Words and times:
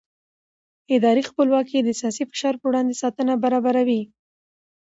اداري 0.95 1.23
خپلواکي 1.29 1.77
د 1.83 1.89
سیاسي 1.99 2.23
فشار 2.31 2.55
پر 2.61 2.65
وړاندې 2.69 2.99
ساتنه 3.01 3.33
برابروي 3.43 4.01